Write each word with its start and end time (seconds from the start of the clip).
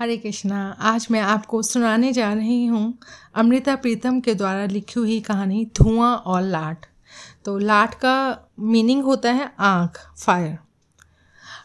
हरे 0.00 0.16
कृष्णा, 0.16 0.58
आज 0.80 1.06
मैं 1.10 1.20
आपको 1.20 1.60
सुनाने 1.62 2.12
जा 2.12 2.32
रही 2.32 2.64
हूँ 2.66 2.98
अमृता 3.34 3.74
प्रीतम 3.76 4.20
के 4.20 4.34
द्वारा 4.34 4.64
लिखी 4.66 4.98
हुई 5.00 5.18
कहानी 5.20 5.64
धुआँ 5.76 6.14
और 6.16 6.42
लाट। 6.42 6.86
तो 7.44 7.56
लाट 7.58 7.94
का 7.94 8.14
मीनिंग 8.60 9.02
होता 9.04 9.32
है 9.32 9.50
आँख, 9.60 9.98
फायर। 10.16 10.56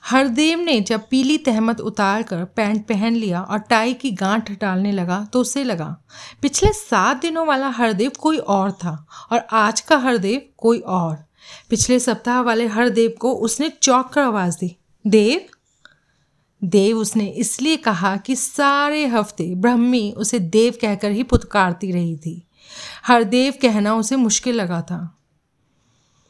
हरदेव 0.04 0.60
ने 0.60 0.80
जब 0.82 1.08
पीली 1.10 1.38
तहमत 1.38 1.82
उतार 1.82 2.24
कर 2.24 2.44
पैंट 2.56 2.86
पहन 2.88 3.16
लिया 3.16 3.42
और 3.42 3.60
टाई 3.60 3.94
की 3.94 4.12
गांठ 4.14 4.52
डालने 4.52 4.92
लगा 4.92 5.24
तो 5.34 5.42
उसे 5.42 5.64
लगा, 5.64 5.96
पिछले 6.42 6.74
सात 6.74 7.22
दिनों 7.22 7.48
वाला 7.48 7.70
हरदेव 7.72 8.12
कोई 8.20 8.38
और 8.38 8.72
था 8.74 9.06
और 9.32 9.48
आज 9.54 9.82
का 9.82 9.98
हरदेव 10.00 10.42
कोई 10.58 10.80
और। 10.80 11.18
पिछले 11.70 12.00
सप्ताह 12.02 12.42
वाले 12.42 12.68
हरदेव 12.68 13.16
को 13.22 13.34
उसने 13.36 13.70
चौंक 13.72 14.08
कर 14.08 14.22
आवाज़ 14.22 14.58
दी, 14.58 14.76
देव 15.06 15.54
देव 16.64 16.98
उसने 16.98 17.28
इसलिए 17.28 17.78
कहा 17.78 18.18
कि 18.18 18.36
सारे 18.36 19.06
हफ़्ते 19.06 19.56
ब्रह्मी 19.56 20.14
उसे 20.18 20.40
देव 20.40 20.74
कहकर 20.82 21.12
ही 21.12 21.24
पुतकारती 21.24 21.92
रही 21.92 22.18
थी। 22.18 22.48
हरदेव 23.06 23.54
कहना 23.62 23.96
उसे 23.96 24.16
मुश्किल 24.16 24.56
लगा 24.56 24.82
था। 24.82 25.18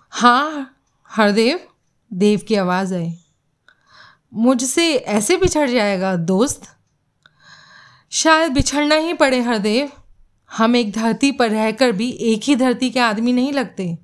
हाँ 0.10 0.78
हरदेव, 1.10 1.60
देव 2.14 2.40
की 2.48 2.56
आवाज़ 2.56 2.96
आई। 2.96 3.20
मुझसे 4.34 4.96
ऐसे 4.96 5.38
बिछड़ 5.38 5.70
जाएगा, 5.70 6.16
दोस्त। 6.16 6.78
शायद 8.12 8.52
बिछड़ना 8.52 8.96
ही 8.96 9.14
पड़े, 9.14 9.42
हरदेव। 9.42 9.92
हम 10.58 10.76
एक 10.76 10.92
धरती 10.92 11.32
पर 11.32 11.52
रहकर 11.52 11.92
भी 11.92 12.12
एक 12.12 12.42
ही 12.44 12.56
धरती 12.56 12.90
के 12.90 13.00
आदमी 13.00 13.34
नहीं 13.34 13.54
लगते। 13.54 13.98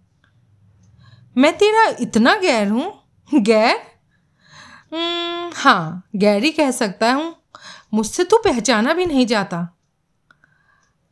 मैं 1.37 1.57
तेरा 1.57 1.95
इतना 2.01 2.35
गैर 2.35 2.67
हूँ? 2.67 2.99
गैर? 3.33 3.90
हाँ 4.91 6.03
गैरी 6.15 6.51
कह 6.51 6.71
सकता 6.71 7.11
हूँ, 7.13 7.35
मुझसे 7.93 8.23
तो 8.23 8.37
पहचाना 8.37 8.93
भी 8.93 9.05
नहीं 9.05 9.25
जाता। 9.25 9.75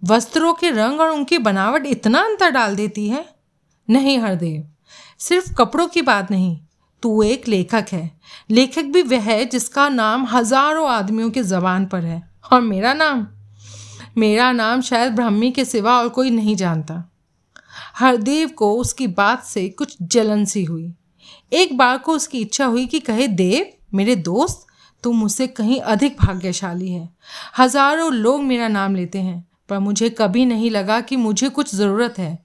वस्त्रों 0.04 0.54
के 0.54 0.70
रंग 0.70 1.00
और 1.02 1.10
उनकी 1.10 1.38
बनावट 1.38 1.86
इतना 1.86 2.20
अंतर 2.20 2.50
डाल 2.50 2.76
देती 2.76 3.08
है। 3.10 3.26
नहीं, 3.90 4.20
हरदेव, 4.20 4.68
सिर्फ़ 5.20 5.54
कपड़ों 5.54 5.88
की 5.88 6.02
बात 6.02 6.32
नहीं, 6.32 6.60
तू 7.04 7.24
एक 7.24 7.48
लेखक 7.48 7.86
है। 7.92 8.20
लेखक 8.50 8.84
भी 8.84 9.02
वह 9.02 9.22
है 9.22 9.46
जिसका 9.46 9.90
नाम 9.90 10.26
हज़ारों 10.26 10.90
आदमियों 10.90 11.30
के 11.32 11.44
जबान 11.44 11.86
पर 11.86 12.06
है। 12.06 12.30
और 12.54 12.62
मेरा 12.62 12.94
नाम? 12.94 13.28
मेरा 14.18 14.52
नाम 14.52 14.82
शायद 14.82 15.16
ब्राह्मी 15.16 15.52
के 15.52 15.66
सिवा 15.66 15.98
और 16.00 16.10
कोई 16.10 16.30
नहीं 16.30 16.56
जानता। 16.56 17.12
हरदेव 17.96 18.50
को 18.50 18.74
उसकी 18.74 19.08
बात 19.08 19.44
से 19.44 19.70
कुछ 19.70 19.98
जलन 20.02 20.46
सी 20.46 20.64
हुई। 20.64 20.94
एक 21.52 21.78
बार 21.78 21.98
को 21.98 22.14
उसकी 22.14 22.42
इच्छा 22.42 22.66
हुई 22.66 22.86
कि 22.86 23.00
कहे, 23.00 23.28
देव, 23.28 23.72
मेरे 23.94 24.16
दोस्त 24.16 24.66
तुम 25.04 25.16
मुझसे 25.16 25.48
कहीं 25.48 25.80
अधिक 25.82 26.18
भाग्यशाली 26.18 26.92
है। 26.92 27.10
हज़ारों 27.58 28.12
लोग 28.14 28.44
मेरा 28.44 28.68
नाम 28.68 28.96
लेते 28.96 29.20
हैं, 29.20 29.48
पर 29.70 29.80
मुझे 29.80 30.10
कभी 30.10 30.46
नहीं 30.46 30.72
लगा 30.72 31.00
कि 31.02 31.16
मुझे 31.16 31.50
कुछ 31.50 31.76
ज़रूरत 31.76 32.20
है। 32.20 32.38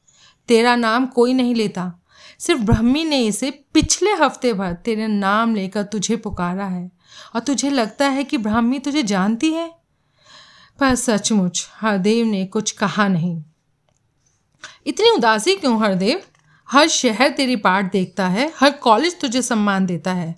तेरा 0.49 0.77
नाम 0.77 1.07
कोई 1.07 1.33
नहीं 1.35 1.55
लेता। 1.55 1.93
सिर्फ़ 2.39 2.61
ब्रह्मी 2.61 3.05
ने 3.05 3.21
इसे 3.27 3.51
पिछले 3.75 4.13
हफ़्ते 4.13 4.53
भर 4.53 4.73
तेरे 4.75 5.07
नाम 5.07 5.55
लेकर 5.55 5.83
तुझे 5.83 6.17
पुकारा 6.17 6.67
है, 6.67 6.91
और 7.35 7.41
तुझे 7.41 7.71
लगता 7.71 8.09
है 8.09 8.25
कि 8.25 8.39
ब्राह्मी 8.39 8.79
तुझे 8.79 9.03
जानती 9.03 9.53
है। 9.53 9.71
पर 10.79 10.95
सचमुच 10.95 11.67
हरदेव 11.75 12.27
ने 12.27 12.45
कुछ 12.47 12.71
कहा 12.71 13.09
नहीं। 13.09 13.43
इतनी 14.87 15.11
उदासी 15.11 15.55
क्यों, 15.55 15.81
हरदेव? 15.83 16.23
हर 16.69 16.87
शहर 16.89 17.29
तेरी 17.29 17.57
पाठ 17.57 17.91
देखता 17.93 18.27
है, 18.29 18.51
हर 18.57 18.71
कॉलेज 18.73 19.19
तुझे 19.21 19.43
सम्मान 19.43 19.87
देता 19.87 20.13
है। 20.13 20.35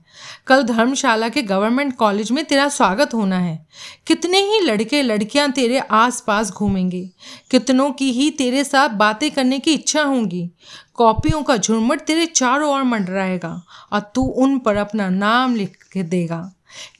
कल 0.46 0.62
धर्मशाला 0.62 1.28
के 1.28 1.42
गवर्नमेंट 1.42 1.94
कॉलेज 1.96 2.30
में 2.32 2.44
तेरा 2.44 2.68
स्वागत 2.68 3.14
होना 3.14 3.38
है। 3.38 3.66
कितने 4.06 4.38
ही 4.40 4.60
लड़के 4.60 5.02
लड़कियाँ 5.02 5.50
तेरे 5.50 5.78
आसपास 5.78 6.50
घूमेंगे, 6.50 7.08
कितनों 7.50 7.90
की 7.90 8.10
ही 8.12 8.30
तेरे 8.30 8.64
साथ 8.64 8.88
बातें 8.88 9.30
करने 9.30 9.58
की 9.58 9.72
इच्छा 9.72 10.02
होंगी। 10.02 10.48
कॉपियों 10.94 11.42
का 11.42 11.56
झुरमुट 11.56 12.00
तेरे 12.00 12.26
चारों 12.26 12.70
ओर 12.70 12.82
मंडराएगा 12.82 13.62
और 13.92 14.00
तू 14.14 14.22
उन 14.22 14.58
पर 14.58 14.76
अपना 14.76 15.08
नाम 15.08 15.54
लिख 15.56 15.76
के 15.92 16.02
देगा। 16.04 16.40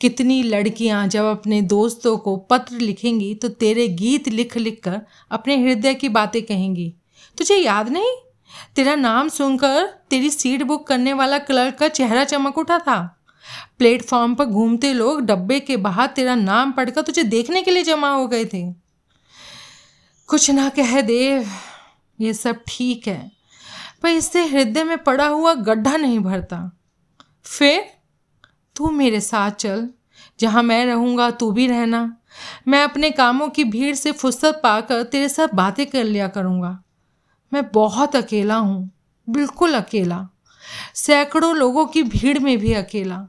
कितनी 0.01 0.43
लड़कियाँ 0.43 1.07
जब 1.09 1.25
अपने 1.25 1.61
दोस्तों 1.63 2.17
को 2.19 2.37
पत्र 2.51 2.77
लिखेंगी 2.77 3.35
तो 3.35 3.49
तेरे 3.49 3.89
गीत 3.89 4.29
लिख 4.29 4.57
लिख 4.57 4.81
कर 4.85 5.01
अपने 5.31 5.57
हृदय 5.57 5.95
की 5.95 6.09
बातें 6.09 6.43
कहेंगी। 6.43 6.93
तुझे 7.39 7.57
याद 7.57 7.89
नहीं? 7.89 8.13
तेरा 8.77 8.95
नाम 8.95 9.29
सुनकर 9.29 9.85
तेरी 10.11 10.31
सीट 10.31 10.63
बुक 10.63 10.87
करने 10.87 11.13
वाला 11.13 11.39
क्लर्क 11.41 11.75
का 11.75 11.89
चेहरा 11.91 12.25
चमक 12.25 12.59
उठा 12.59 12.79
था। 12.79 12.99
प्लेटफॉर्म 13.79 14.35
पर 14.35 14.45
घूमते 14.45 14.93
लोग 14.93 15.21
डब्बे 15.21 15.59
के 15.61 15.77
बाहर 15.79 16.07
तेरा 16.07 16.35
नाम 16.35 16.73
पढ़कर 16.73 17.03
तुझे 17.03 17.23
देखने 17.25 17.63
के 17.63 17.71
लिए 17.71 17.83
जमा 17.85 18.11
हो 18.11 18.27
गए 18.29 18.45
थे। 18.45 18.63
कुछ 20.29 20.51
ना 20.51 20.69
कह 20.71 21.01
देव 21.03 21.51
ये 22.19 22.33
सब 22.35 22.63
ठीक 22.69 23.07
है, 23.09 23.31
पर 24.03 24.09
इससे 24.09 24.45
हृदय 24.45 24.85
में 24.85 24.97
पड़ा 24.99 25.27
हुआ 25.27 25.53
गड्ढा 25.55 25.97
नहीं 25.97 26.19
भरता। 26.21 26.59
फिर, 27.47 27.85
तू 28.77 28.91
मेरे 28.91 29.21
साथ 29.21 29.51
चल, 29.53 29.89
जहाँ 30.41 30.63
मैं 30.63 30.85
रहूँगा 30.87 31.31
तू 31.31 31.51
भी 31.53 31.67
रहना। 31.67 32.17
मैं 32.69 32.83
अपने 32.85 33.11
कामों 33.11 33.49
की 33.49 33.65
भीड़ 33.67 33.95
से 33.95 34.13
फुर्सत 34.13 34.61
पाकर 34.63 35.03
तेरे 35.05 35.29
साथ 35.29 35.55
बातें 35.55 35.87
कर 35.87 36.05
लिया 36.05 36.29
करूँगा। 36.29 36.79
मैं 37.57 37.71
बहुत 37.73 38.17
अकेला 38.17 38.57
हूँ, 38.57 38.91
बिल्कुल 39.29 39.75
अकेला। 39.75 40.29
सैकड़ों 40.95 41.57
लोगों 41.57 41.87
की 41.87 42.03
भीड़ 42.03 42.39
में 42.39 42.59
भी 42.59 42.73
अकेला, 42.73 43.29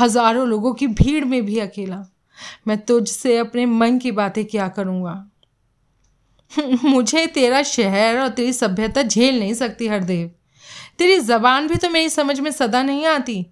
हज़ारों 0.00 0.48
लोगों 0.48 0.74
की 0.74 0.86
भीड़ 0.86 1.24
में 1.24 1.46
भी 1.46 1.58
अकेला। 1.58 2.04
मैं 2.66 2.78
तुझसे 2.78 3.38
अपने 3.38 3.66
मन 3.66 3.98
की 3.98 4.12
बातें 4.12 4.44
क्या 4.44 4.68
करूँगा? 4.68 5.30
मुझे 6.84 7.26
तेरा 7.26 7.62
शहर 7.62 8.18
और 8.18 8.28
तेरी 8.28 8.52
सभ्यता 8.52 9.02
झेल 9.02 9.38
नहीं 9.38 9.54
सकती, 9.54 9.86
हरदेव। 9.86 10.30
तेरी 10.98 11.20
जबान 11.20 11.68
भी 11.68 11.76
तो 11.76 11.90
मेरी 11.90 12.08
समझ 12.08 12.40
में 12.40 12.50
सदा 12.50 12.82
नहीं 12.82 13.06
आती। 13.06 13.46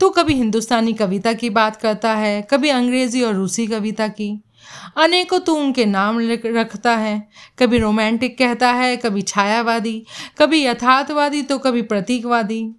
तू 0.00 0.10
कभी 0.10 0.34
हिंदुस्तानी 0.34 0.92
कविता 0.92 1.32
की 1.32 1.50
बात 1.50 1.76
करता 1.76 2.14
है, 2.14 2.42
कभी 2.42 2.68
अंग्रेज़ी 2.68 3.22
और 3.22 3.34
रूसी 3.34 3.66
कविता 3.66 4.08
की। 4.08 4.42
अनेकों 4.96 5.38
तू 5.40 5.54
उनके 5.54 5.84
नाम 5.84 6.18
रखता 6.46 6.96
है। 6.96 7.28
कभी 7.58 7.78
रोमांटिक 7.78 8.38
कहता 8.38 8.72
है, 8.72 8.96
कभी 8.96 9.22
छायावादी, 9.22 10.06
कभी 10.38 10.64
यथार्थवादी 10.66 11.42
तो 11.42 11.58
कभी 11.58 11.82
प्रतीकवादी, 11.82 12.74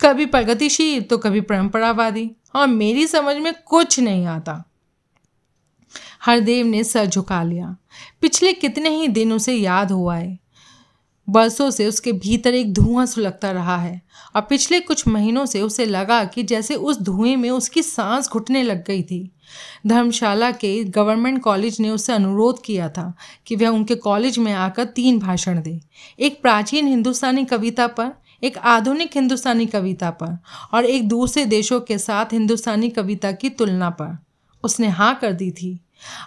कभी 0.00 0.26
प्रगतिशील 0.26 1.02
तो 1.02 1.18
कभी 1.18 1.40
परंपरावादी। 1.40 2.30
और 2.56 2.66
मेरी 2.66 3.06
समझ 3.06 3.36
में 3.36 3.52
कुछ 3.66 4.00
नहीं 4.00 4.26
आता। 4.26 4.64
हरदेव 6.22 6.66
ने 6.66 6.84
सर 6.84 7.06
झुका 7.06 7.42
लिया। 7.42 7.76
पिछले 8.20 8.52
कितने 8.52 8.88
ही 8.88 9.08
दिन 9.08 9.32
उसे 9.32 9.54
याद 9.54 9.92
हुआ 9.92 10.16
है। 10.16 10.38
बरसों 11.28 11.70
से 11.70 11.86
उसके 11.86 12.12
भीतर 12.12 12.54
एक 12.54 12.72
धुआँ 12.74 13.06
सुलगता 13.06 13.50
रहा 13.50 13.76
है 13.76 14.02
और 14.36 14.42
पिछले 14.42 14.80
कुछ 14.80 15.08
महीनों 15.08 15.46
से 15.46 15.62
उसे 15.62 15.86
लगा 15.86 16.24
कि 16.24 16.42
जैसे 16.42 16.74
उस 16.74 17.00
धुएँ 17.00 17.36
में 17.36 17.50
उसकी 17.50 17.82
सांस 17.82 18.28
घुटने 18.28 18.62
लग 18.62 18.84
गई 18.84 19.02
थी। 19.02 19.30
धर्मशाला 19.86 20.50
के 20.50 20.84
गवर्नमेंट 20.84 21.42
कॉलेज 21.42 21.80
ने 21.80 21.90
उससे 21.90 22.12
अनुरोध 22.12 22.62
किया 22.62 22.88
था 22.88 23.14
कि 23.46 23.56
वह 23.56 23.68
उनके 23.68 23.94
कॉलेज 23.94 24.38
में 24.38 24.52
आकर 24.52 24.84
तीन 24.84 25.18
भाषण 25.18 25.62
दे। 25.62 25.80
एक 26.18 26.42
प्राचीन 26.42 26.86
हिंदुस्तानी 26.86 27.44
कविता 27.44 27.86
पर 27.86 28.12
एक 28.42 28.58
आधुनिक 28.58 29.10
हिंदुस्तानी 29.14 29.66
कविता 29.66 30.10
पर 30.10 30.38
और 30.72 30.84
एक 30.84 31.08
दूसरे 31.08 31.46
देशों 31.46 31.80
के 31.80 31.98
साथ 31.98 32.32
हिंदुस्तानी 32.32 32.88
कविता 32.88 33.32
की 33.32 33.50
तुलना 33.50 33.90
पर। 33.90 34.18
उसने 34.64 34.88
हाँ 34.88 35.14
कर 35.14 35.32
दी 35.32 35.50
थी। 35.50 35.80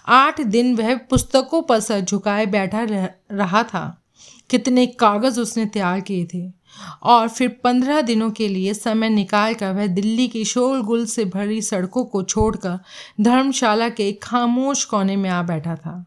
आठ 0.07 0.41
दिन 0.41 0.75
वह 0.75 0.95
पुस्तकों 0.95 1.61
पर 1.61 1.79
सर 1.79 2.01
झुकाए 2.01 2.45
बैठा 2.45 2.83
रह, 2.83 3.09
रहा 3.31 3.63
था। 3.63 4.03
कितने 4.49 4.85
कागज़ 4.99 5.39
उसने 5.39 5.65
तैयार 5.65 5.99
किए 6.01 6.25
थे। 6.33 6.45
और 7.03 7.27
फिर 7.27 7.47
पंद्रह 7.63 8.01
दिनों 8.01 8.29
के 8.31 8.47
लिए 8.47 8.73
समय 8.73 9.09
निकाल 9.09 9.53
कर 9.53 9.73
वह 9.73 9.87
दिल्ली 9.87 10.27
की 10.27 10.43
शोरगुल 10.45 11.05
से 11.05 11.25
भरी 11.25 11.61
सड़कों 11.61 12.03
को 12.05 12.23
छोड़कर 12.23 12.79
धर्मशाला 13.21 13.89
के 13.89 14.11
खामोश 14.13 14.83
कोने 14.85 15.15
में 15.15 15.29
आ 15.29 15.41
बैठा 15.43 15.75
था। 15.75 16.03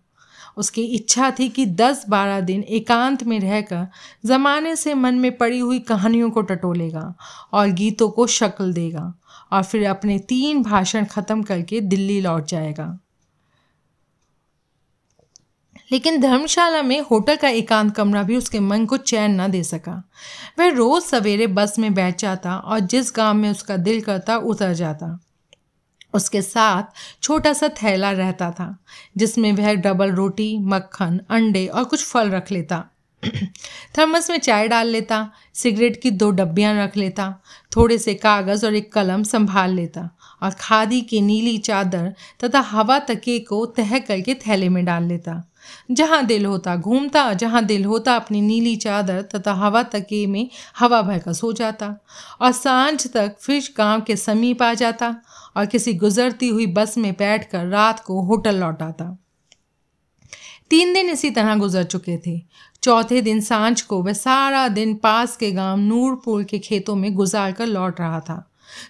उसकी 0.57 0.83
इच्छा 0.85 1.31
थी 1.31 1.49
कि 1.49 1.65
दस 1.67 2.05
बारह 2.09 2.41
दिन 2.41 2.63
एकांत 2.71 3.23
में 3.25 3.39
रहकर 3.41 3.87
ज़माने 4.27 4.75
से 4.77 4.95
मन 4.95 5.15
में 5.15 5.37
पड़ी 5.37 5.59
हुई 5.59 5.79
कहानियों 5.79 6.31
को 6.31 6.43
टटोलेगा 6.43 7.15
और 7.53 7.69
गीतों 7.73 8.09
को 8.09 8.27
शक्ल 8.29 8.73
देगा 8.73 9.13
और 9.53 9.63
फिर 9.63 9.87
अपने 9.87 10.19
तीन 10.19 10.63
भाषण 10.63 11.05
ख़त्म 11.05 11.43
करके 11.43 11.81
दिल्ली 11.81 12.21
लौट 12.21 12.47
जाएगा। 12.47 12.99
लेकिन 15.93 16.21
धर्मशाला 16.21 16.83
में 16.83 17.01
होटल 17.01 17.37
का 17.37 17.49
एकांत 17.49 17.95
कमरा 17.95 18.23
भी 18.23 18.37
उसके 18.37 18.61
मन 18.61 18.87
को 18.87 18.97
चैन 18.97 19.41
न 19.41 19.49
दे 19.49 19.63
सका। 19.63 20.09
वह 20.59 20.69
रोज़ 20.69 21.05
सवेरे 21.05 21.47
बस 21.47 21.79
में 21.79 21.95
बैठ 21.95 22.19
जाता 22.19 22.57
और 22.57 22.81
जिस 22.81 23.13
गाँव 23.17 23.35
में 23.35 23.51
उसका 23.51 23.77
दिल 23.77 24.01
करता, 24.01 24.37
उतर 24.37 24.73
जाता। 24.73 25.21
उसके 26.15 26.43
साथ 26.43 26.83
छोटा 27.23 27.53
सा 27.53 27.69
थैला 27.69 28.11
रहता 28.11 28.51
था, 28.51 28.79
जिसमें 29.17 29.53
वह 29.53 29.75
डबल 29.75 30.13
रोटी, 30.13 30.59
मक्खन, 30.59 31.21
अंडे 31.31 31.67
और 31.67 31.85
कुछ 31.85 32.05
फल 32.05 32.31
रख 32.31 32.53
लेता। 32.53 32.85
थर्मस 33.99 34.31
में 34.31 34.39
चाय 34.39 34.69
डाल 34.69 34.87
लेता, 34.87 35.31
सिगरेट 35.55 36.03
की 36.03 36.11
दो 36.11 36.31
डब्बियाँ 36.31 36.85
रख 36.85 36.97
लेता, 36.97 37.43
थोड़े 37.77 37.99
से 37.99 38.15
कागज़ 38.15 38.67
और 38.67 38.75
एक 38.75 38.93
कलम 38.93 39.23
संभाल 39.23 39.71
लेता 39.71 40.11
और 40.43 40.51
खादी 40.51 41.01
की 41.01 41.21
नीली 41.21 41.59
चादर 41.59 42.15
तथा 42.45 42.61
हवा 42.61 42.99
तके 42.99 43.39
को 43.39 43.67
तह 43.67 43.99
करके 43.99 44.35
थैले 44.35 44.69
में 44.69 44.85
डाल 44.85 45.05
लेता। 45.05 45.50
जहाँ 45.91 46.25
दिल 46.27 46.47
होता 46.47 46.77
घूमता, 46.77 47.33
जहाँ 47.33 47.65
दिल 47.65 47.85
होता 47.85 48.17
अपनी 48.17 48.41
नीली 48.41 48.77
चादर 48.77 49.23
तथा 49.23 49.53
हवा 49.53 49.83
तके 49.83 50.27
में 50.27 50.49
हवा 50.79 51.03
भर 51.03 51.19
कर 51.19 51.33
सो 51.33 51.53
जाता। 51.53 51.95
और 52.41 52.53
साँझ 52.53 53.07
तक 53.07 53.37
फिर 53.41 53.69
गाँव 53.79 54.01
के 54.01 54.17
समीप 54.17 54.63
आ 54.63 54.75
जाता 54.75 55.17
और 55.57 55.67
किसी 55.67 55.95
गुजरती 55.95 56.49
हुई 56.49 56.67
बस 56.67 56.99
में 56.99 57.13
बैठकर 57.13 57.67
रात 57.67 58.01
को 58.01 58.21
होटल 58.23 58.57
लौट 58.57 58.83
आता 58.83 59.17
तीन 60.71 60.93
दिन 60.95 61.11
इसी 61.11 61.31
तरह 61.31 61.57
गुजर 61.57 61.85
चुके 61.85 62.17
थे। 62.27 62.41
चौथे 62.83 63.21
दिन 63.23 63.41
साँझ 63.41 63.81
को 63.83 64.03
वह 64.03 64.13
सारा 64.13 64.69
दिन 64.69 64.95
पास 64.95 65.37
के 65.37 65.51
गाँव 65.53 65.79
नूरपुर 65.79 66.45
के 66.45 66.59
खेतों 66.59 66.95
में 66.97 67.15
गुजार 67.15 67.53
कर 67.53 67.67
लौट 67.67 68.01
रहा 68.01 68.21
था। 68.21 68.37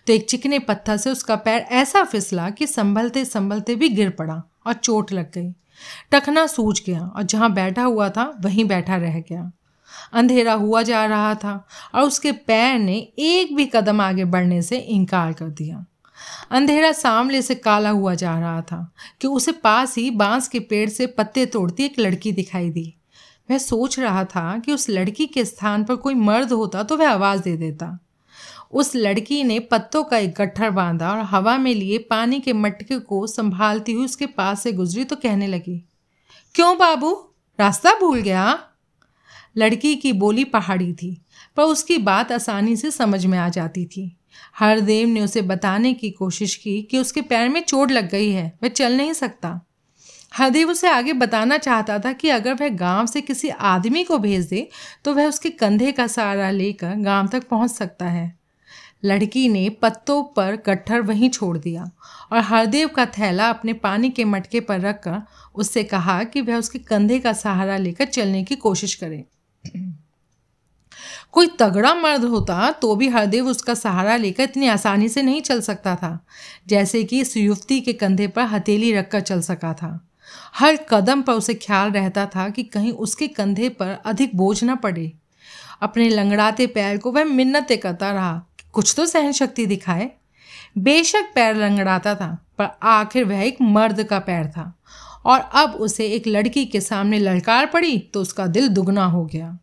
तो 0.06 0.12
एक 0.12 0.28
चिकने 0.28 0.58
पत्थर 0.58 0.96
से 0.96 1.10
उसका 1.10 1.36
पैर 1.36 1.60
ऐसा 1.60 2.04
फिसला 2.04 2.50
कि 2.50 2.66
संभलते 2.66 3.24
संभलते 3.24 3.74
भी 3.74 3.88
गिर 3.88 4.10
पड़ा 4.10 4.42
और 4.66 4.72
चोट 4.72 5.12
लग 5.12 5.32
गई। 5.32 5.50
टखना 6.10 6.46
सूझ 6.46 6.80
गया 6.86 7.00
और 7.00 7.22
जहाँ 7.22 7.52
बैठा 7.52 7.82
हुआ 7.82 8.08
था, 8.08 8.36
वहीं 8.40 8.64
बैठा 8.64 8.96
रह 8.96 9.20
गया। 9.20 9.52
अंधेरा 10.12 10.52
हुआ 10.52 10.82
जा 10.82 11.06
रहा 11.06 11.34
था 11.34 11.66
और 11.94 12.02
उसके 12.02 12.32
पैर 12.32 12.78
ने 12.78 12.96
एक 13.18 13.56
भी 13.56 13.66
कदम 13.66 14.00
आगे 14.00 14.24
बढ़ने 14.24 14.62
से 14.62 14.78
इनकार 14.78 15.32
कर 15.32 15.48
दिया। 15.48 15.86
अंधेरा 16.50 16.92
सामने 16.92 17.42
से 17.42 17.54
काला 17.54 17.90
हुआ 17.90 18.14
जा 18.14 18.38
रहा 18.38 18.60
था 18.60 18.92
कि 19.20 19.28
उसे 19.28 19.52
पास 19.52 19.96
ही 19.96 20.10
बाँस 20.10 20.48
के 20.48 20.60
पेड़ 20.60 20.88
से 20.90 21.06
पत्ते 21.06 21.46
तोड़ती 21.46 21.84
एक 21.84 21.98
लड़की 21.98 22.32
दिखाई 22.32 22.70
दी। 22.70 22.94
वह 23.50 23.58
सोच 23.58 23.98
रहा 23.98 24.24
था 24.24 24.58
कि 24.58 24.72
उस 24.72 24.90
लड़की 24.90 25.26
के 25.26 25.44
स्थान 25.44 25.84
पर 25.84 25.96
कोई 25.96 26.14
मर्द 26.14 26.52
होता 26.52 26.82
तो 26.82 26.96
वह 26.96 27.10
आवाज़ 27.10 27.40
दे 27.40 27.56
देता। 27.56 27.98
उस 28.72 28.94
लड़की 28.96 29.42
ने 29.44 29.58
पत्तों 29.60 30.02
का 30.04 30.18
एक 30.18 30.34
गट्ठर 30.34 30.70
बांधा 30.70 31.10
और 31.10 31.20
हवा 31.20 31.56
में 31.58 31.74
लिए 31.74 31.98
पानी 32.10 32.40
के 32.40 32.52
मटके 32.52 32.98
को 32.98 33.26
संभालती 33.26 33.92
हुई 33.92 34.04
उसके 34.04 34.26
पास 34.26 34.62
से 34.62 34.72
गुजरी 34.72 35.04
तो 35.04 35.16
कहने 35.16 35.46
लगी, 35.46 35.78
क्यों 36.54 36.76
बाबू? 36.78 37.12
रास्ता 37.58 37.92
भूल 38.00 38.20
गया? 38.20 38.58
लड़की 39.56 39.94
की 39.96 40.12
बोली 40.12 40.44
पहाड़ी 40.44 40.92
थी, 40.92 41.20
पर 41.56 41.62
उसकी 41.62 41.98
बात 41.98 42.32
आसानी 42.32 42.76
से 42.76 42.90
समझ 42.90 43.24
में 43.26 43.38
आ 43.38 43.48
जाती 43.48 43.84
थी। 43.86 44.16
हरदेव 44.58 45.08
ने 45.08 45.20
उसे 45.20 45.42
बताने 45.42 45.92
की 45.94 46.10
कोशिश 46.10 46.54
की 46.56 46.80
कि 46.82 46.98
उसके 46.98 47.22
पैर 47.22 47.48
में 47.48 47.60
चोट 47.60 47.90
लग 47.90 48.10
गई 48.10 48.30
है, 48.30 48.52
वह 48.62 48.68
चल 48.68 48.96
नहीं 48.96 49.12
सकता। 49.12 49.60
हरदेव 50.34 50.70
उसे 50.70 50.88
आगे 50.88 51.12
बताना 51.12 51.56
चाहता 51.58 51.98
था 51.98 52.12
कि 52.12 52.28
अगर 52.28 52.54
वह 52.54 52.68
गाँव 52.68 53.06
से 53.06 53.20
किसी 53.20 53.48
आदमी 53.48 54.04
को 54.04 54.18
भेज 54.18 54.46
दे 54.46 54.68
तो 55.04 55.14
वह 55.14 55.28
उसके 55.28 55.50
कंधे 55.50 55.92
का 55.92 56.06
सहारा 56.06 56.50
लेकर 56.50 56.94
गाँव 56.96 57.28
तक 57.28 57.48
पहुँच 57.48 57.70
सकता 57.70 58.06
है। 58.06 58.39
लड़की 59.02 59.48
ने 59.48 59.68
पत्तों 59.82 60.22
पर 60.36 60.56
गट्ठर 60.66 61.00
वहीं 61.00 61.30
छोड़ 61.30 61.56
दिया 61.58 61.90
और 62.32 62.38
हरदेव 62.38 62.88
का 62.88 63.06
थैला 63.08 63.48
अपने 63.48 63.72
पानी 63.72 64.10
के 64.10 64.24
मटके 64.24 64.60
पर 64.60 64.80
रखकर 64.80 65.22
उससे 65.54 65.84
कहा 65.84 66.22
कि 66.24 66.40
वह 66.40 66.56
उसके 66.56 66.78
कंधे 66.78 67.18
का 67.20 67.32
सहारा 67.32 67.76
लेकर 67.76 68.04
चलने 68.04 68.42
की 68.44 68.56
कोशिश 68.56 68.94
करे। 68.94 69.24
कोई 71.32 71.46
तगड़ा 71.60 71.94
मर्द 71.94 72.24
होता 72.24 72.70
तो 72.72 72.94
भी 72.96 73.08
हरदेव 73.08 73.48
उसका 73.48 73.74
सहारा 73.74 74.16
लेकर 74.16 74.42
इतनी 74.42 74.68
आसानी 74.68 75.08
से 75.08 75.22
नहीं 75.22 75.40
चल 75.40 75.60
सकता 75.60 75.94
था, 75.96 76.18
जैसे 76.68 77.02
कि 77.04 77.20
इस 77.20 77.36
युवती 77.36 77.80
के 77.80 77.92
कंधे 77.92 78.26
पर 78.28 78.42
हथेली 78.44 78.92
रखकर 78.92 79.20
चल 79.20 79.40
सका 79.40 79.72
था। 79.74 80.08
हर 80.54 80.76
कदम 80.88 81.22
पर 81.22 81.32
उसे 81.32 81.54
ख्याल 81.54 81.90
रहता 81.90 82.26
था 82.26 82.48
कि 82.48 82.62
कहीं 82.64 82.92
उसके 82.92 83.28
कंधे 83.28 83.68
पर 83.68 83.96
अधिक 84.06 84.36
बोझ 84.36 84.62
न 84.64 84.76
पड़े। 84.76 85.12
अपने 85.82 86.08
लंगड़ाते 86.08 86.66
पैर 86.66 86.98
को 86.98 87.12
वह 87.12 87.24
मिन्नतें 87.24 87.78
करता 87.78 88.10
रहा 88.10 88.46
कुछ 88.72 88.94
तो 88.96 89.06
सहन 89.06 89.32
शक्ति 89.32 89.66
दिखाए। 89.66 90.10
बेशक 90.78 91.32
पैर 91.34 91.56
लंगड़ाता 91.56 92.14
था, 92.14 92.46
पर 92.58 92.68
आखिर 92.82 93.24
वह 93.24 93.42
एक 93.42 93.60
मर्द 93.62 94.02
का 94.02 94.18
पैर 94.18 94.46
था। 94.46 94.72
और 95.24 95.40
अब 95.40 95.74
उसे 95.74 96.06
एक 96.06 96.26
लड़की 96.26 96.64
के 96.64 96.80
सामने 96.80 97.18
ललकार 97.18 97.66
पड़ी 97.66 97.98
तो 97.98 98.20
उसका 98.20 98.46
दिल 98.46 98.68
दुगना 98.68 99.04
हो 99.04 99.24
गया। 99.24 99.58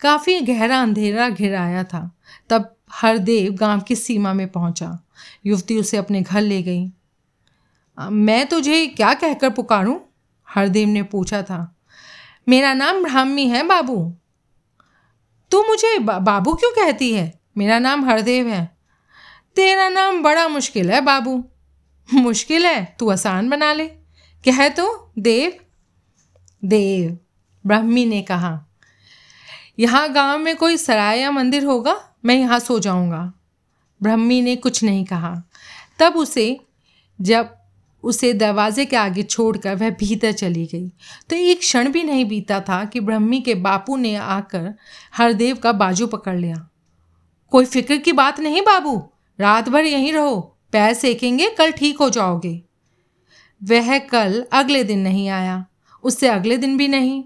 काफ़ी 0.00 0.40
गहरा 0.40 0.80
अंधेरा 0.82 1.28
घिर 1.28 1.54
आया 1.54 1.84
था। 1.84 2.10
तब 2.50 2.74
हरदेव 2.92 3.52
गाँव 3.52 3.80
की 3.80 3.96
सीमा 3.96 4.32
में 4.32 4.48
पहुँचा। 4.48 4.98
युवती 5.46 5.78
उसे 5.78 5.96
अपने 5.96 6.22
घर 6.22 6.40
ले 6.40 6.62
गई। 6.62 6.90
मैं 7.98 8.46
तुझे 8.46 8.86
क्या 8.86 9.14
कहकर 9.14 9.50
पुकारूं? 9.50 9.98
हरदेव 10.48 10.88
ने 10.88 11.02
पूछा 11.02 11.42
था। 11.42 11.76
मेरा 12.48 12.74
नाम 12.74 13.02
ब्राह्मी 13.02 13.46
है, 13.48 13.62
बाबू। 13.62 13.96
तू 15.50 15.62
मुझे 15.62 15.98
बाबू 15.98 16.54
क्यों 16.54 16.70
कहती 16.72 17.12
है? 17.14 17.32
मेरा 17.56 17.78
नाम 17.78 18.10
हरदेव 18.10 18.48
है। 18.48 18.76
तेरा 19.56 19.88
नाम 19.88 20.22
बड़ा 20.22 20.48
मुश्किल 20.48 20.90
है, 20.90 21.00
बाबू। 21.00 21.44
मुश्किल 22.14 22.66
है, 22.66 22.96
तू 22.98 23.10
आसान 23.10 23.50
बना 23.50 23.72
ले। 23.72 23.86
क्या 24.44 24.54
है 24.54 24.70
तो 24.70 25.12
देव। 25.18 25.52
देव, 26.64 27.18
ब्राह्मी 27.66 28.06
ने 28.06 28.22
कहा, 28.22 28.66
यहाँ 29.78 30.12
गाँव 30.12 30.38
में 30.38 30.56
कोई 30.56 30.76
सराय 30.76 31.20
या 31.20 31.30
मंदिर 31.30 31.64
होगा? 31.64 32.04
मैं 32.24 32.34
यहाँ 32.34 32.58
सो 32.58 32.78
जाऊँगा। 32.78 33.32
ब्रह्मी 34.02 34.42
ने 34.42 34.56
कुछ 34.56 34.84
नहीं 34.84 35.04
कहा। 35.04 35.42
तब 35.98 36.16
उसे, 36.16 36.60
जब 37.20 37.56
उसे 38.02 38.32
दरवाजे 38.32 38.84
के 38.84 38.96
आगे 38.96 39.22
छोड़कर 39.22 39.74
वह 39.74 39.90
भीतर 39.90 40.32
चली 40.32 40.66
गई। 40.66 40.88
तो 41.30 41.36
एक 41.36 41.58
क्षण 41.58 41.88
भी 41.88 42.02
नहीं 42.02 42.24
बीता 42.24 42.60
था 42.60 42.84
कि 42.84 43.00
ब्रह्मी 43.00 43.40
के 43.40 43.54
बापू 43.54 43.96
ने 43.96 44.16
आकर 44.16 44.74
हरदेव 45.14 45.56
का 45.56 45.72
बाजू 45.72 46.06
पकड़ 46.06 46.36
लिया। 46.36 46.68
कोई 47.54 47.64
फ़िक्र 47.64 47.96
की 47.96 48.12
बात 48.12 48.40
नहीं, 48.40 48.62
बाबू। 48.62 49.08
रात 49.40 49.68
भर 49.68 49.84
यहीं 49.84 50.12
रहो। 50.12 50.58
पैर 50.72 50.94
सेकेंगे, 50.94 51.50
कल 51.50 51.70
ठीक 51.70 51.98
हो 51.98 52.10
जाओगे। 52.10 52.62
वह 53.64 53.98
कल 53.98 54.46
अगले 54.52 54.84
दिन 54.84 54.98
नहीं 54.98 55.28
आया। 55.28 55.66
उससे 56.02 56.28
अगले 56.28 56.56
दिन 56.56 56.76
भी 56.76 56.88
नहीं। 56.88 57.24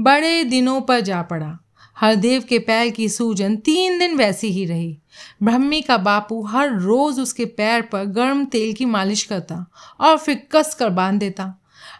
बड़े 0.00 0.44
दिनों 0.44 0.80
पर 0.80 1.00
जा 1.00 1.22
पड़ा। 1.22 1.58
हरदेव 1.96 2.44
के 2.48 2.58
पैर 2.58 2.90
की 2.90 3.08
सूजन 3.08 3.56
तीन 3.56 3.98
दिन 3.98 4.16
वैसी 4.16 4.48
ही 4.48 4.64
रही। 4.64 4.98
ब्रह्मी 5.42 5.80
का 5.80 5.96
बापू 5.96 6.42
हर 6.42 6.72
रोज़ 6.72 7.20
उसके 7.20 7.44
पैर 7.44 7.82
पर 7.82 8.04
गर्म 8.04 8.44
तेल 8.44 8.72
की 8.72 8.84
मालिश 8.84 9.22
करता 9.22 9.70
और 10.00 10.18
फिर 10.18 10.48
कस 10.52 10.74
कर 10.74 10.90
बाँध 10.90 11.20
देता। 11.20 11.54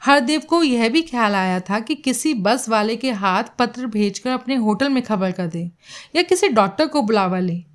हरदेव 0.05 0.41
को 0.41 0.63
यह 0.63 0.89
भी 0.89 1.03
ख्याल 1.03 1.35
आया 1.35 1.61
था 1.61 1.81
कि 1.81 1.95
किसी 1.95 2.35
बस 2.35 2.69
वाले 2.69 2.97
के 2.97 3.11
हाथ 3.11 3.45
पत्र 3.59 3.87
भेजकर 3.87 4.31
अपने 4.31 4.55
होटल 4.55 4.89
में 4.89 5.03
खबर 5.03 5.33
कर 5.33 5.47
दे 5.47 5.71
या 6.17 6.23
किसी 6.23 6.49
डॉक्टर 6.49 6.87
को 6.87 7.03
बुलावा 7.03 7.39
ले। 7.39 7.70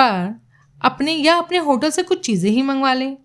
पर 0.00 0.40
अपने 0.82 1.12
या 1.12 1.36
अपने 1.36 1.58
होटल 1.58 1.90
से 1.90 2.02
कुछ 2.02 2.26
चीज़ें 2.26 2.50
ही 2.50 2.62
मंगवा 2.62 2.92
लें। 2.92 3.16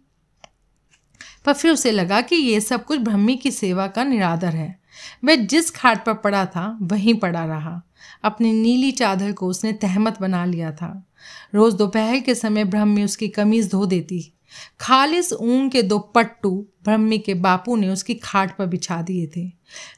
पर 1.46 1.54
फिर 1.54 1.72
उसे 1.72 1.92
लगा 1.92 2.22
कि 2.22 2.36
ये 2.36 2.62
सब 2.62 2.86
कुछ 2.86 3.00
ब्रह्मी 3.00 3.36
की 3.36 3.52
सेवा 3.52 3.88
का 3.88 4.04
निरादर 4.04 4.48
है। 4.48 4.80
वह 5.26 5.36
जिस 5.36 5.72
खाट 5.72 6.06
पर 6.06 6.14
पड़ा 6.14 6.46
था, 6.46 6.80
वहीं 6.82 7.14
पड़ा 7.14 7.46
रहा। 7.46 7.82
अपनी 8.24 8.54
नीली 8.54 8.92
चादर 8.92 9.32
को 9.32 9.48
उसने 9.48 9.74
तहमत 9.74 10.22
बना 10.22 10.46
लिया 10.46 10.72
था। 10.72 11.08
रोज़ 11.56 11.76
दोपहर 11.76 12.20
के 12.20 12.36
समय 12.36 12.64
ब्रह्मी 12.64 13.04
उसकी 13.04 13.28
कमीज़ 13.28 13.70
धो 13.70 13.86
देती। 13.86 14.34
खालिस 14.80 15.34
ऊन 15.34 15.70
के 15.70 15.82
दो 15.82 16.00
पट्टू 16.00 16.66
ब्रह्मी 16.84 17.18
के 17.18 17.34
बापू 17.34 17.76
ने 17.76 17.90
उसकी 17.90 18.14
खाट 18.14 18.58
पर 18.58 18.66
बिछा 18.66 19.02
दिए 19.02 19.32
थे। 19.38 19.52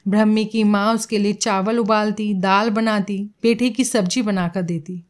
ब्रह्मी 0.08 0.44
की 0.44 0.64
माँ 0.64 0.94
उसके 0.94 1.18
लिए 1.18 1.32
चावल 1.32 1.78
उबालती, 1.78 2.34
दाल 2.34 2.70
बनाती, 2.70 3.30
पेठे 3.42 3.70
की 3.70 3.84
सब्ज़ी 3.84 4.22
बनाकर 4.22 4.62
देती। 4.62 5.04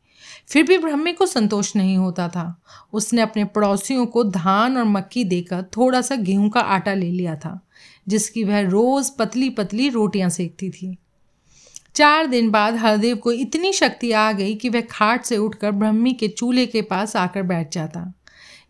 फिर 0.49 0.63
भी 0.63 0.79
ब्रह्मी 0.79 1.13
को 1.13 1.27
संतोष 1.27 1.77
नहीं 1.77 1.97
होता 1.97 2.29
था। 2.29 2.63
उसने 2.93 3.23
अपने 3.23 3.45
पड़ोसियों 3.45 4.07
को 4.07 4.25
धान 4.25 4.77
और 4.77 4.85
मक्की 4.85 5.25
देकर 5.25 5.63
थोड़ा 5.77 6.01
सा 6.01 6.17
गेहूँ 6.17 6.51
का 6.51 6.61
आटा 6.61 6.95
ले 6.95 7.11
लिया 7.11 7.37
था, 7.37 7.61
जिसकी 8.09 8.45
वह 8.45 8.61
रोज़ 8.61 9.11
पतली 9.19 9.51
पतली 9.51 9.89
रोटियाँ 9.89 10.31
सेकती 10.31 10.71
थी। 10.71 10.97
चार 11.95 12.27
दिन 12.27 12.51
बाद 12.51 12.75
हरदेव 12.75 13.17
को 13.17 13.33
इतनी 13.33 13.73
शक्ति 13.73 14.13
आ 14.13 14.33
गई 14.33 14.55
कि 14.55 14.69
वह 14.69 14.81
खाट 14.81 15.25
से 15.25 15.37
उठकर 15.37 15.71
ब्रह्मी 15.71 16.13
के 16.13 16.29
चूल्हे 16.29 16.67
के 16.67 16.83
पास 16.83 17.17
आकर 17.17 17.43
बैठ 17.43 17.73
जाता। 17.73 18.13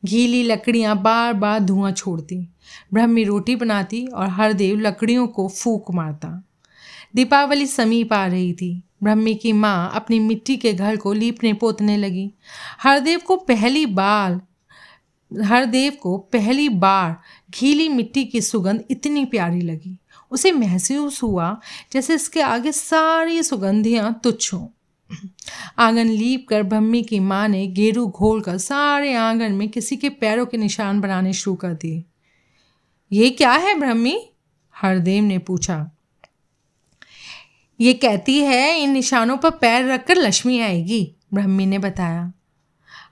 घीली 0.04 0.42
लकड़ियाँ 0.42 1.02
बार 1.02 1.32
बार 1.32 1.60
धुआँ 1.60 1.92
छोड़ती। 1.92 2.36
ब्रह्मी 2.94 3.24
रोटी 3.24 3.56
बनाती 3.56 4.06
और 4.06 4.28
हरदेव 4.28 4.78
लकड़ियों 4.80 5.26
को 5.26 5.48
फूक 5.48 5.90
मारता। 5.94 6.44
दीपावली 7.14 7.66
समीप 7.66 8.12
आ 8.12 8.26
रही 8.26 8.52
थी। 8.52 8.82
ब्रह्मी 9.02 9.34
की 9.34 9.52
माँ 9.52 9.92
अपनी 9.94 10.20
मिट्टी 10.20 10.56
के 10.56 10.72
घर 10.72 10.96
को 10.96 11.12
लीपने 11.12 11.52
पोतने 11.52 11.96
लगी। 11.96 12.32
हरदेव 12.80 13.18
को 13.18 13.36
पहली 13.36 13.86
बार 13.86 14.40
हरदेव 15.42 15.92
को 15.92 16.18
पहली 16.18 16.68
बार 16.68 17.16
घीली 17.50 17.88
मिट्टी 17.88 18.24
की 18.24 18.40
सुगंध 18.40 18.84
इतनी 18.90 19.24
प्यारी 19.24 19.60
लगी। 19.60 19.98
उसे 20.30 20.52
महसूस 20.52 21.22
हुआ 21.22 21.60
जैसे 21.92 22.14
इसके 22.14 22.40
आगे 22.40 22.72
सारी 22.72 23.42
सुगंधियाँ 23.42 24.20
तुच्छ 24.24 24.54
हों। 24.54 24.68
आँगन 25.78 26.06
लीप 26.06 26.46
कर 26.48 26.62
ब्रह्मी 26.62 27.02
की 27.02 27.20
माँ 27.20 27.48
ने 27.48 27.66
गेरू 27.66 28.06
घोल 28.06 28.40
कर 28.40 28.58
सारे 28.58 29.14
आँगन 29.14 29.52
में 29.52 29.68
किसी 29.68 29.96
के 29.96 30.08
पैरों 30.08 30.46
के 30.46 30.56
निशान 30.56 31.00
बनाने 31.00 31.32
शुरू 31.32 31.56
कर 31.56 31.74
दिए। 31.74 32.04
ये 33.12 33.30
क्या 33.30 33.52
है 33.52 33.78
ब्रह्मी? 33.78 34.28
हरदेव 34.74 35.24
ने 35.24 35.38
पूछा। 35.38 35.90
ये 37.80 37.94
कहती 37.94 38.38
है, 38.38 38.80
इन 38.80 38.90
निशानों 38.90 39.36
पर 39.36 39.50
पैर 39.50 39.84
रखकर 39.84 40.16
लक्ष्मी 40.16 40.60
आएगी, 40.60 41.14
ब्रह्मी 41.34 41.66
ने 41.66 41.78
बताया। 41.78 42.32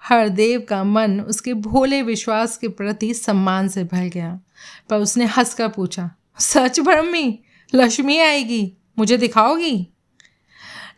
हरदेव 0.03 0.67
का 0.69 0.85
मन 0.85 1.21
उसके 1.21 1.55
भोले 1.55 2.03
विश्वास 2.03 2.57
के 2.57 2.69
प्रति 2.69 3.15
सम्मान 3.15 3.69
से 3.69 3.85
भर 3.85 4.05
गया, 4.05 4.41
पर 4.91 4.97
उसने 4.97 5.25
हंसकर 5.25 5.69
पूछा, 5.69 6.11
सच 6.39 6.81
ब्रह्मी, 6.81 7.39
लक्ष्मी 7.75 8.19
आएगी, 8.19 8.73
मुझे 8.99 9.17
दिखाओगी? 9.17 9.89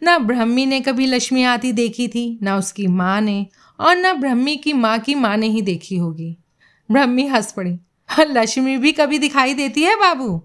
ना 0.02 0.18
ब्रह्मी 0.18 0.66
ने 0.66 0.80
कभी 0.80 1.06
लक्ष्मी 1.06 1.44
आती 1.44 1.72
देखी 1.72 2.08
थी, 2.08 2.38
ना 2.42 2.56
उसकी 2.56 2.87
माँ 2.87 3.20
ने, 3.20 3.46
और 3.80 3.96
ना 3.96 4.14
ब्रह्मी 4.14 4.56
की 4.56 4.72
माँ 4.72 4.98
की 4.98 5.14
माँ 5.14 5.37
ने 5.37 5.46
ही 5.46 5.62
देखी 5.62 5.96
होगी। 5.96 6.37
ब्रह्मी 6.90 7.26
हंस 7.26 7.52
पड़ी, 7.52 7.78
लक्ष्मी 8.20 8.76
भी 8.76 8.92
कभी 8.92 9.18
दिखाई 9.18 9.54
देती 9.54 9.82
है 9.82 9.94
बाबू? 9.94 10.42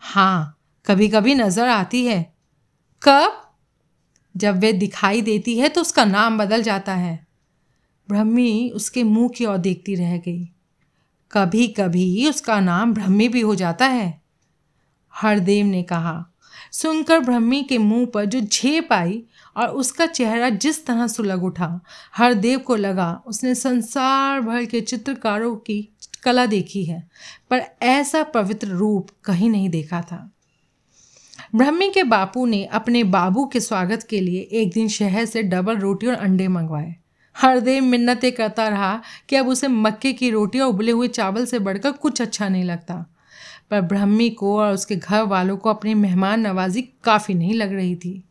हाँ 0.00 0.58
कभी 0.86 1.08
कभी 1.08 1.34
नज़र 1.34 1.68
आती 1.68 2.06
है 2.06 2.29
कब? 3.02 3.42
जब 4.36 4.58
वे 4.58 4.72
दिखाई 4.72 5.22
देती 5.22 5.58
है 5.58 5.68
तो 5.68 5.80
उसका 5.80 6.04
नाम 6.04 6.38
बदल 6.38 6.62
जाता 6.62 6.94
है। 6.94 7.26
ब्रह्मी 8.08 8.70
उसके 8.70 9.02
मुँह 9.02 9.28
की 9.28 9.44
ओर 9.44 9.56
देखती 9.56 9.94
रह 9.94 10.16
गई। 10.16 10.44
कभी 11.32 11.68
कभी 11.68 12.28
उसका 12.28 12.60
नाम 12.60 12.94
ब्रह्मी 12.94 13.28
भी 13.28 13.40
हो 13.40 13.54
जाता 13.54 13.86
है। 13.86 14.22
हरदेव 15.14 15.66
ने 15.66 15.82
कहा, 15.82 16.26
सुनकर 16.72 17.20
ब्रह्मी 17.20 17.62
के 17.62 17.78
मुँह 17.78 18.06
पर 18.06 18.24
जो 18.24 18.40
झेप 18.40 18.92
आई 18.92 19.22
और 19.56 19.68
उसका 19.68 20.06
चेहरा 20.06 20.48
जिस 20.48 20.86
तरह 20.86 21.06
सुलग 21.06 21.44
उठा, 21.44 21.80
हरदेव 22.14 22.58
को 22.58 22.76
लगा, 22.76 23.22
उसने 23.26 23.54
संसार 23.54 24.40
भर 24.40 24.64
के 24.64 24.80
चित्रकारों 24.80 25.56
की 25.56 25.88
कला 26.22 26.46
देखी 26.46 26.84
है, 26.84 27.08
पर 27.50 27.62
ऐसा 27.82 28.22
पवित्र 28.22 28.68
रूप 28.68 29.10
कहीं 29.24 29.50
नहीं 29.50 29.68
देखा 29.68 30.00
था। 30.02 30.30
ब्रह्मी 31.54 31.90
के 31.90 32.02
बापू 32.02 32.46
ने 32.46 32.64
अपने 32.64 33.04
बाबू 33.04 33.46
के 33.46 33.60
स्वागत 33.60 34.06
के 34.10 34.20
लिए 34.20 34.40
एक 34.40 34.72
दिन 34.72 34.88
शहर 34.88 35.24
से 35.24 35.42
डबल 35.42 35.76
रोटी 35.76 36.06
और 36.06 36.14
अंडे 36.14 36.48
मंगवाए। 36.48 36.96
हरदेव 37.36 37.84
मिन्नतें 37.84 38.32
करता 38.32 38.68
रहा 38.68 39.02
कि 39.28 39.36
अब 39.36 39.48
उसे 39.48 39.68
मक्के 39.68 40.12
की 40.12 40.30
रोटी 40.30 40.60
और 40.60 40.68
उबले 40.68 40.92
हुए 40.92 41.08
चावल 41.08 41.46
से 41.46 41.58
बढ़कर 41.58 41.92
कुछ 41.92 42.22
अच्छा 42.22 42.48
नहीं 42.48 42.64
लगता। 42.64 43.06
पर 43.70 43.80
ब्रह्मी 43.80 44.30
को 44.30 44.58
और 44.58 44.74
उसके 44.74 44.96
घर 44.96 45.22
वालों 45.22 45.56
को 45.56 45.70
अपनी 45.70 45.94
मेहमान 45.94 46.40
नवाजी 46.40 46.82
काफ़ी 47.04 47.34
नहीं 47.34 47.54
लग 47.54 47.72
रही 47.72 47.96
थी। 47.96 48.24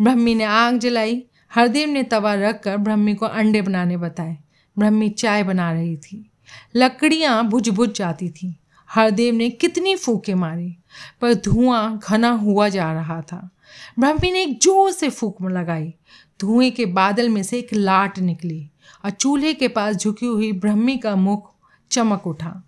ब्रह्मी 0.00 0.34
ने 0.34 0.44
आग 0.44 0.78
जलाई। 0.78 1.24
हरदेव 1.54 1.88
ने 1.88 2.02
तवा 2.02 2.34
रख 2.34 2.62
कर 2.62 2.76
ब्रह्मी 2.76 3.14
को 3.14 3.26
अंडे 3.26 3.62
बनाने 3.62 3.96
बताए। 3.96 4.36
ब्रह्मी 4.78 5.08
चाय 5.08 5.42
बना 5.42 5.72
रही 5.72 5.96
थी। 5.96 6.30
लकड़ियाँ 6.76 7.48
भुज 7.48 7.68
भुज 7.68 7.94
जाती 7.94 8.28
थीं। 8.28 8.54
हरदेव 8.90 9.34
ने 9.34 9.50
कितनी 9.50 9.96
फूकें 9.96 10.34
मारी, 10.34 10.76
पर 11.20 11.34
धुआँ 11.34 12.00
घना 12.08 12.30
हुआ 12.30 12.68
जा 12.68 12.92
रहा 12.92 13.20
था। 13.22 13.50
ब्रह्मी 13.98 14.30
ने 14.30 14.42
एक 14.42 14.58
ज़ोर 14.62 14.90
से 14.90 15.08
फूक 15.08 15.42
लगाई। 15.42 15.94
धुएँ 16.40 16.70
के 16.70 16.86
बादल 16.86 17.28
में 17.28 17.42
से 17.42 17.58
एक 17.58 17.74
लाट 17.74 18.18
निकली 18.18 18.70
और 19.04 19.10
चूल्हे 19.10 19.54
के 19.54 19.68
पास 19.68 19.96
झुकी 19.96 20.26
हुई 20.26 20.52
ब्रह्मी 20.52 20.96
का 20.98 21.16
मुख 21.16 21.54
चमक 21.90 22.26
उठा। 22.26 22.62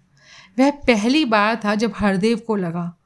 वह 0.58 0.70
पहली 0.70 1.24
बार 1.24 1.60
था 1.64 1.74
जब 1.74 1.92
हरदेव 1.96 2.38
को 2.38 2.56
लगा। 2.56 2.96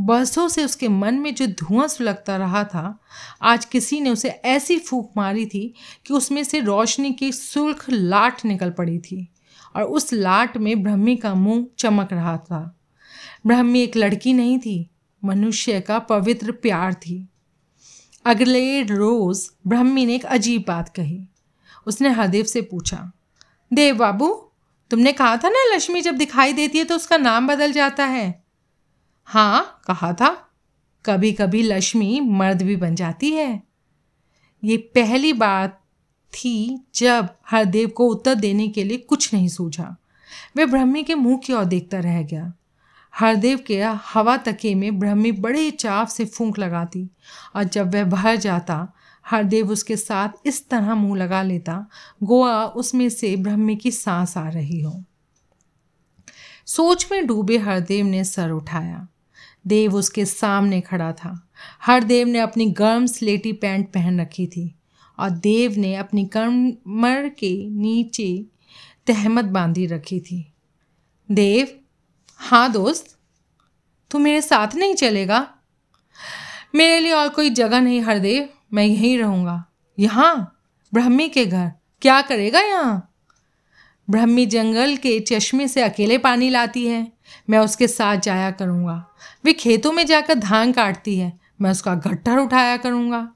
बरसों 0.00 0.48
से 0.48 0.64
उसके 0.64 0.88
मन 0.88 1.14
में 1.14 1.34
जो 1.34 1.46
धुआँ 1.46 1.88
सुलगता 1.88 2.36
रहा 2.36 2.64
था, 2.64 2.98
आज 3.42 3.64
किसी 3.64 4.00
ने 4.00 4.10
उसे 4.10 4.28
ऐसी 4.28 4.78
फूक 4.78 5.12
मारी 5.16 5.46
थी 5.46 5.74
कि 6.06 6.14
उसमें 6.14 6.44
से 6.44 6.60
रोशनी 6.60 7.12
की 7.12 7.32
सुर्ख 7.32 7.86
लाट 7.90 8.44
निकल 8.44 8.70
पड़ी 8.70 8.98
थी। 8.98 9.28
और 9.74 9.82
उस 9.82 10.12
लाट 10.12 10.56
में 10.56 10.82
ब्रह्मी 10.82 11.16
का 11.16 11.34
मुँह 11.34 11.66
चमक 11.78 12.12
रहा 12.12 12.36
था। 12.38 12.78
ब्रह्मी 13.46 13.82
एक 13.82 13.96
लड़की 13.96 14.32
नहीं 14.32 14.58
थी, 14.58 14.90
मनुष्य 15.22 15.80
का 15.80 15.98
पवित्र 15.98 16.52
प्यार 16.52 16.94
थी। 16.94 17.28
अगले 18.24 18.82
रोज़ 18.82 19.48
ब्रह्मी 19.66 20.06
ने 20.06 20.14
एक 20.14 20.24
अजीब 20.24 20.64
बात 20.68 20.88
कही। 20.88 21.26
उसने 21.86 22.08
हरदेव 22.08 22.44
से 22.44 22.62
पूछा, 22.62 23.12
देव 23.70 23.96
बाबू, 23.96 24.28
तुमने 24.90 25.12
कहा 25.12 25.36
था 25.36 25.48
ना 25.48 25.64
लक्ष्मी 25.74 26.00
जब 26.00 26.14
दिखाई 26.14 26.52
देती 26.52 26.78
है 26.78 26.84
तो 26.84 26.96
उसका 26.96 27.16
नाम 27.16 27.46
बदल 27.46 27.72
जाता 27.72 28.04
है? 28.04 28.42
हाँ 29.28 29.80
कहा 29.86 30.12
था। 30.12 30.30
कभी 31.04 31.32
कभी 31.32 31.62
लक्ष्मी 31.62 32.20
मर्द 32.20 32.62
भी 32.62 32.76
बन 32.76 32.94
जाती 32.94 33.30
है। 33.30 33.62
ये 34.62 34.76
पहली 34.94 35.32
बात 35.32 35.80
थी 36.34 36.80
जब 36.94 37.28
हरदेव 37.46 37.88
को 37.88 38.06
उत्तर 38.06 38.34
देने 38.34 38.68
के 38.68 38.84
लिए 38.84 38.96
कुछ 38.96 39.34
नहीं 39.34 39.48
सूझा। 39.48 39.96
वह 40.56 40.66
ब्रह्मी 40.66 41.02
के 41.02 41.14
मुँह 41.14 41.36
की 41.36 41.52
ओर 41.52 41.64
देखता 41.64 41.98
रह 41.98 42.22
गया। 42.22 42.52
हरदेव 43.14 43.58
के 43.66 43.82
हवा 43.82 44.36
तके 44.36 44.74
में 44.74 44.98
ब्रह्मी 44.98 45.32
बड़े 45.32 45.70
चाव 45.70 46.06
से 46.06 46.24
फूंक 46.24 46.58
लगाती 46.58 47.08
और 47.56 47.64
जब 47.64 47.94
वह 47.94 48.04
भर 48.04 48.36
जाता, 48.36 48.92
हरदेव 49.26 49.70
उसके 49.70 49.96
साथ 49.96 50.28
इस 50.46 50.68
तरह 50.68 50.94
मुँह 50.94 51.18
लगा 51.18 51.42
लेता 51.42 51.86
गोवा 52.22 52.66
उसमें 52.66 53.08
से 53.08 53.36
ब्रह्मी 53.36 53.76
की 53.76 53.90
सांस 53.90 54.36
आ 54.36 54.48
रही 54.48 54.80
हो। 54.80 55.04
सोच 56.66 57.08
में 57.12 57.26
डूबे 57.26 57.58
हरदेव 57.58 58.06
ने 58.06 58.24
सर 58.24 58.50
उठाया। 58.50 59.08
देव 59.66 59.94
उसके 59.94 60.24
सामने 60.24 60.80
खड़ा 60.80 61.12
था। 61.12 61.48
हरदेव 61.82 62.26
ने 62.26 62.38
अपनी 62.38 62.66
गर्म 62.70 63.06
स्लेटी 63.06 63.52
पैंट 63.52 63.92
पहन 63.92 64.20
रखी 64.20 64.46
थी। 64.46 64.74
और 65.18 65.30
देव 65.30 65.74
ने 65.76 65.94
अपनी 65.94 66.24
कमर 66.26 67.28
के 67.28 67.70
नीचे 67.70 68.46
तहमत 69.06 69.44
बांधी 69.44 69.86
रखी 69.86 70.20
थी। 70.20 70.52
देव 71.30 71.80
हाँ 72.38 72.72
दोस्त, 72.72 73.18
तू 74.10 74.18
मेरे 74.18 74.40
साथ 74.40 74.74
नहीं 74.74 74.94
चलेगा। 74.94 75.48
मेरे 76.74 77.00
लिए 77.00 77.12
और 77.12 77.28
कोई 77.28 77.50
जगह 77.50 77.80
नहीं, 77.80 78.00
हरदेव, 78.00 78.48
मैं 78.72 78.84
यहीं 78.84 79.18
रहूँगा। 79.18 79.64
यहाँ, 79.98 80.58
ब्रह्मी 80.94 81.28
के 81.28 81.46
घर, 81.46 81.70
क्या 82.02 82.22
करेगा 82.22 82.60
यहाँ? 82.60 83.10
ब्रह्मी 84.10 84.46
जंगल 84.46 84.96
के 84.96 85.20
चश्मे 85.20 85.68
से 85.68 85.82
अकेले 85.82 86.18
पानी 86.18 86.50
लाती 86.50 86.86
है, 86.86 87.12
मैं 87.50 87.58
उसके 87.58 87.88
साथ 87.88 88.16
जाया 88.16 88.50
करूँगा। 88.50 89.14
वे 89.44 89.52
खेतों 89.52 89.92
में 89.92 90.06
जाकर 90.06 90.34
धान 90.34 90.72
काटती 90.72 91.18
है 91.18 91.43
मैं 91.60 91.70
उसका 91.70 91.94
गट्ठर 91.94 92.38
उठाया 92.38 92.76
करूँगा। 92.76 93.28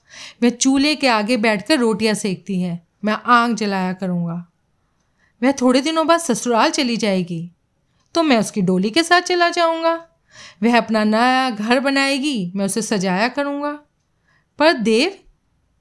वह 0.43 0.51
चूल्हे 0.51 0.95
के 0.95 1.09
आगे 1.09 1.37
बैठकर 1.37 1.79
रोटियाँ 1.79 2.15
सेकती 2.15 2.61
है। 2.61 2.87
मैं 3.05 3.19
आग 3.27 3.55
जलाया 3.55 3.93
करूँगा। 3.93 4.49
वह 5.43 5.53
थोड़े 5.53 5.81
दिनों 5.81 6.07
बाद 6.07 6.21
ससुराल 6.21 6.71
चली 6.71 6.97
जाएगी। 6.97 7.51
तो 8.15 8.23
मैं 8.23 8.39
उसकी 8.39 8.63
डोली 8.63 8.91
के 8.91 9.03
साथ 9.03 9.21
चला 9.21 9.49
जाऊँगा। 9.49 10.09
वह 10.63 10.79
अपना 10.79 11.05
नया 11.05 11.51
घर 11.51 11.81
बनाएगी। 11.81 12.53
मैं 12.57 12.65
उसे 12.65 12.83
सजाया 12.83 13.29
करूँगा। 13.29 13.79
पर 14.59 14.73
देव, 14.73 15.19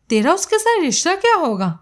तेरा 0.09 0.33
उसके 0.33 0.59
साथ 0.59 0.81
रिश्ता 0.81 1.15
क्या 1.15 1.35
होगा? 1.35 1.79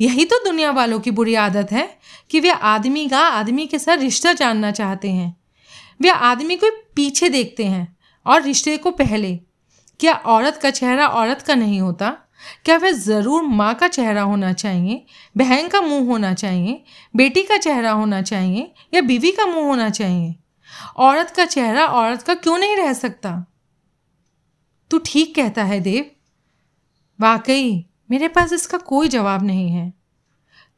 यही 0.00 0.24
तो 0.24 0.44
दुनिया 0.44 0.70
वालों 0.70 1.00
की 1.00 1.10
बुरी 1.10 1.34
आदत 1.34 1.72
है 1.72 1.98
कि 2.30 2.40
वे 2.40 2.50
आदमी 2.50 3.08
का 3.08 3.18
आदमी 3.18 3.66
के 3.66 3.78
साथ 3.78 3.98
रिश्ता 3.98 4.32
जानना 4.32 4.70
चाहते 4.70 5.10
हैं। 5.10 5.36
वे 6.00 6.08
आदमी 6.08 6.56
को 6.56 6.70
पीछे 6.96 7.28
देखते 7.28 7.64
हैं। 7.64 7.93
और 8.26 8.42
रिश्ते 8.42 8.76
को 8.76 8.90
पहले। 8.90 9.40
क्या 10.00 10.14
औरत 10.14 10.56
का 10.56 10.70
चेहरा 10.70 11.06
औरत 11.06 11.42
का 11.42 11.54
नहीं 11.54 11.80
होता? 11.80 12.10
क्या 12.64 12.76
वह 12.76 12.90
ज़रूर 12.90 13.42
माँ 13.42 13.74
का 13.74 13.88
चेहरा 13.88 14.22
होना 14.22 14.52
चाहिए, 14.52 15.06
बहन 15.36 15.68
का 15.68 15.80
मुँह 15.80 16.06
होना 16.06 16.34
चाहिए, 16.34 16.84
बेटी 17.16 17.42
का 17.42 17.56
चेहरा 17.56 17.90
होना 17.90 18.22
चाहिए 18.22 18.72
या 18.94 19.00
बीवी 19.00 19.30
का 19.30 19.46
मुँह 19.46 19.66
होना 19.66 19.90
चाहिए? 19.90 20.34
औरत 20.96 21.30
का 21.30 21.44
चेहरा 21.44 21.86
औरत 21.86 22.22
का 22.22 22.34
क्यों 22.34 22.58
नहीं 22.58 22.76
रह 22.76 22.92
सकता? 22.92 23.46
तू 24.90 24.98
ठीक 24.98 25.34
कहता 25.34 25.64
है, 25.64 25.80
देव। 25.80 26.10
वाकई, 27.20 27.86
मेरे 28.10 28.28
पास 28.28 28.52
इसका 28.52 28.78
कोई 28.78 29.08
जवाब 29.08 29.42
नहीं 29.42 29.68
है। 29.70 29.92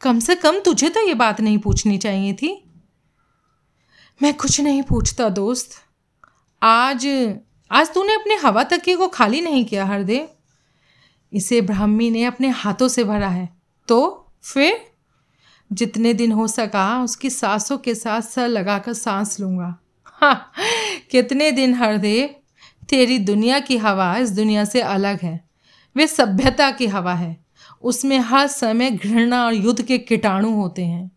कम 0.01 0.19
से 0.19 0.35
कम 0.35 0.61
तुझे 0.61 0.89
तो 0.89 1.07
ये 1.09 1.15
बात 1.15 1.41
नहीं 1.41 1.59
पूछनी 1.59 1.99
चाहिए 1.99 2.33
थी। 2.33 2.71
मैं 4.23 4.35
कुछ 4.35 4.61
नहीं 4.61 4.83
पूछता, 4.83 5.29
दोस्त। 5.29 5.86
आज 6.69 7.35
आज 7.71 7.95
तूने 7.95 8.15
अपने 8.15 8.35
हवा 8.35 8.63
तकिए 8.63 8.97
को 8.97 9.09
खाली 9.09 9.41
नहीं 9.41 9.65
किया, 9.65 9.85
हरदेव। 9.85 10.29
इसे 11.33 11.61
ब्राह्मी 11.61 12.11
ने 12.11 12.25
अपने 12.25 12.49
हाथों 12.49 12.89
से 12.89 13.05
भरा 13.05 13.29
है। 13.29 13.49
तो 13.89 14.27
फिर? 14.45 14.81
जितने 15.73 16.15
दिन 16.15 16.33
हो 16.33 16.49
सका 16.49 17.03
उसकी 17.03 17.31
सांसों 17.31 17.79
के 17.79 17.95
साथ 17.95 18.21
सर 18.21 18.49
लगाकर 18.49 18.93
सांस 18.93 19.41
लूँगा। 19.41 19.79
हाँ 20.05 20.53
कितने 21.11 21.53
दिन, 21.53 21.75
हरदेव? 21.75 22.35
तेरी 22.89 23.19
दुनिया 23.19 23.59
की 23.59 23.77
हवा 23.77 24.17
इस 24.17 24.31
दुनिया 24.31 24.65
से 24.65 24.81
अलग 24.81 25.21
है। 25.21 25.45
वे 25.97 26.07
सभ्यता 26.07 26.71
की 26.71 26.87
हवा 26.87 27.15
है। 27.15 27.45
उसमें 27.83 28.19
हर 28.19 28.47
समय 28.47 28.91
घृणा 28.91 29.47
और 29.47 29.55
युद्ध 29.55 29.83
के 29.83 29.99
कीटाणु 29.99 30.51
होते 30.51 30.85
हैं। 30.85 31.11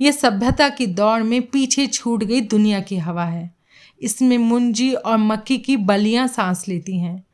ये 0.00 0.12
सभ्यता 0.12 0.68
की 0.68 0.86
दौड़ 0.86 1.22
में 1.22 1.42
पीछे 1.42 1.86
छूट 1.86 2.24
गई 2.24 2.40
दुनिया 2.40 2.80
की 2.80 2.96
हवा 2.96 3.24
है। 3.24 3.59
इसमें 4.00 4.38
मुंजी 4.38 4.92
और 4.92 5.16
मक्की 5.16 5.58
की 5.58 5.76
बलियाँ 5.76 6.28
सांस 6.28 6.68
लेती 6.68 6.98
हैं। 6.98 7.26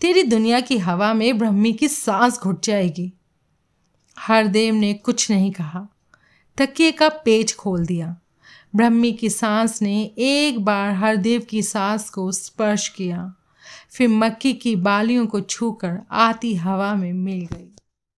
तेरी 0.00 0.22
दुनिया 0.22 0.60
की 0.60 0.78
हवा 0.78 1.14
में 1.14 1.38
ब्रह्मी 1.38 1.72
की 1.72 1.88
सांस 1.88 2.40
घुट 2.40 2.64
जाएगी। 2.64 3.12
हरदेव 4.18 4.74
ने 4.74 4.94
कुछ 4.94 5.30
नहीं 5.30 5.52
कहा। 5.52 5.86
तकिए 6.56 6.92
का 6.92 7.08
पेच 7.08 7.54
खोल 7.54 7.86
दिया। 7.86 8.16
ब्रह्मी 8.76 9.12
की 9.12 9.30
सांस 9.30 9.82
ने 9.82 10.10
एक 10.18 10.64
बार 10.64 10.90
हरदेव 10.90 11.40
की 11.40 11.62
सांस 11.62 12.10
को 12.10 12.32
स्पर्श 12.32 12.88
किया। 12.88 13.34
फिर 13.90 14.08
मक्की 14.08 14.52
की 14.52 14.76
बालियों 14.76 15.26
को 15.26 15.40
छूकर 15.40 15.98
आती 16.10 16.54
हवा 16.54 16.94
में 16.94 17.12
मिल 17.12 17.40
गई। 17.40 17.77